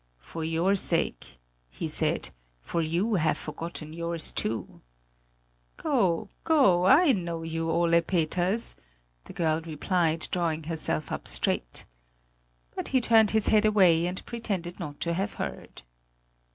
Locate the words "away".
13.63-14.07